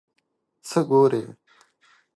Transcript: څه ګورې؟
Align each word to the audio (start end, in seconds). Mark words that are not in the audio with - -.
څه 0.67 0.79
ګورې؟ 0.89 1.21